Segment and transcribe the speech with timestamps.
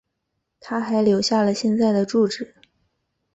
[0.59, 2.55] 她还留下了现在的住址。